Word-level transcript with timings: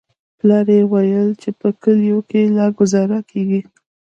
پلار 0.37 0.67
يې 0.75 0.81
ويل 0.91 1.29
چې 1.41 1.49
په 1.59 1.67
کليو 1.81 2.17
کښې 2.29 2.41
لا 2.57 2.65
گوزاره 2.79 3.19
کېږي. 3.31 3.61